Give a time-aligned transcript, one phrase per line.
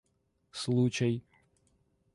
[0.61, 1.21] случай